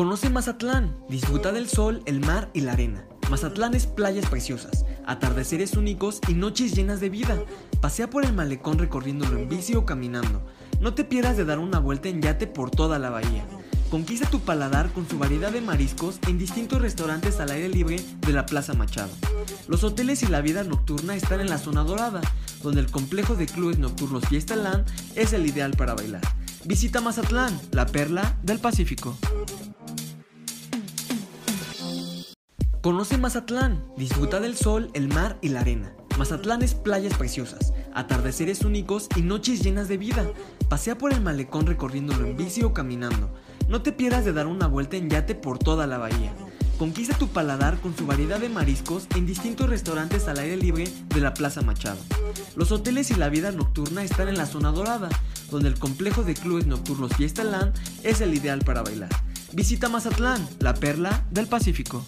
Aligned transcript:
Conoce 0.00 0.30
Mazatlán, 0.30 0.96
disfruta 1.10 1.52
del 1.52 1.68
sol, 1.68 2.00
el 2.06 2.20
mar 2.20 2.48
y 2.54 2.62
la 2.62 2.72
arena. 2.72 3.04
Mazatlán 3.28 3.74
es 3.74 3.86
playas 3.86 4.24
preciosas, 4.30 4.86
atardeceres 5.04 5.74
únicos 5.74 6.20
y 6.26 6.32
noches 6.32 6.74
llenas 6.74 7.00
de 7.00 7.10
vida. 7.10 7.38
Pasea 7.82 8.08
por 8.08 8.24
el 8.24 8.32
malecón 8.32 8.78
recorriéndolo 8.78 9.36
en 9.36 9.50
bici 9.50 9.74
o 9.74 9.84
caminando. 9.84 10.40
No 10.80 10.94
te 10.94 11.04
pierdas 11.04 11.36
de 11.36 11.44
dar 11.44 11.58
una 11.58 11.80
vuelta 11.80 12.08
en 12.08 12.22
yate 12.22 12.46
por 12.46 12.70
toda 12.70 12.98
la 12.98 13.10
bahía. 13.10 13.44
Conquista 13.90 14.26
tu 14.30 14.40
paladar 14.40 14.90
con 14.90 15.06
su 15.06 15.18
variedad 15.18 15.52
de 15.52 15.60
mariscos 15.60 16.18
en 16.26 16.38
distintos 16.38 16.80
restaurantes 16.80 17.38
al 17.38 17.50
aire 17.50 17.68
libre 17.68 18.02
de 18.22 18.32
la 18.32 18.46
Plaza 18.46 18.72
Machado. 18.72 19.12
Los 19.68 19.84
hoteles 19.84 20.22
y 20.22 20.28
la 20.28 20.40
vida 20.40 20.64
nocturna 20.64 21.14
están 21.14 21.40
en 21.42 21.50
la 21.50 21.58
zona 21.58 21.84
dorada, 21.84 22.22
donde 22.62 22.80
el 22.80 22.90
complejo 22.90 23.34
de 23.34 23.44
clubes 23.44 23.78
nocturnos 23.78 24.26
Fiesta 24.30 24.56
Land 24.56 24.86
es 25.14 25.34
el 25.34 25.46
ideal 25.46 25.72
para 25.76 25.94
bailar. 25.94 26.22
Visita 26.64 27.02
Mazatlán, 27.02 27.60
la 27.72 27.84
perla 27.84 28.38
del 28.42 28.60
Pacífico. 28.60 29.18
Conoce 32.82 33.18
Mazatlán, 33.18 33.84
disfruta 33.98 34.40
del 34.40 34.56
sol, 34.56 34.88
el 34.94 35.08
mar 35.08 35.36
y 35.42 35.50
la 35.50 35.60
arena. 35.60 35.92
Mazatlán 36.16 36.62
es 36.62 36.72
playas 36.72 37.12
preciosas, 37.12 37.74
atardeceres 37.92 38.64
únicos 38.64 39.06
y 39.16 39.20
noches 39.20 39.62
llenas 39.62 39.86
de 39.88 39.98
vida. 39.98 40.26
Pasea 40.70 40.96
por 40.96 41.12
el 41.12 41.20
malecón 41.20 41.66
recorriéndolo 41.66 42.26
en 42.26 42.38
bici 42.38 42.62
o 42.62 42.72
caminando. 42.72 43.34
No 43.68 43.82
te 43.82 43.92
pierdas 43.92 44.24
de 44.24 44.32
dar 44.32 44.46
una 44.46 44.66
vuelta 44.66 44.96
en 44.96 45.10
yate 45.10 45.34
por 45.34 45.58
toda 45.58 45.86
la 45.86 45.98
bahía. 45.98 46.32
Conquista 46.78 47.18
tu 47.18 47.28
paladar 47.28 47.78
con 47.80 47.94
su 47.94 48.06
variedad 48.06 48.40
de 48.40 48.48
mariscos 48.48 49.06
en 49.14 49.26
distintos 49.26 49.68
restaurantes 49.68 50.26
al 50.26 50.38
aire 50.38 50.56
libre 50.56 50.90
de 51.14 51.20
la 51.20 51.34
Plaza 51.34 51.60
Machado. 51.60 52.00
Los 52.56 52.72
hoteles 52.72 53.10
y 53.10 53.14
la 53.14 53.28
vida 53.28 53.52
nocturna 53.52 54.02
están 54.02 54.28
en 54.28 54.38
la 54.38 54.46
zona 54.46 54.72
dorada, 54.72 55.10
donde 55.50 55.68
el 55.68 55.78
complejo 55.78 56.22
de 56.22 56.32
clubes 56.32 56.66
nocturnos 56.66 57.14
Fiesta 57.14 57.44
Land 57.44 57.74
es 58.04 58.22
el 58.22 58.32
ideal 58.32 58.60
para 58.64 58.80
bailar. 58.80 59.10
Visita 59.52 59.88
Mazatlán, 59.88 60.46
la 60.60 60.74
perla 60.74 61.24
del 61.30 61.46
Pacífico. 61.46 62.04